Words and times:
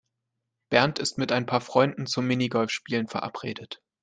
Bernd 0.71 0.97
ist 0.97 1.19
mit 1.19 1.31
ein 1.31 1.45
paar 1.45 1.61
Freunden 1.61 2.07
zum 2.07 2.25
Minigolfspielen 2.25 3.07
verabredet. 3.07 3.83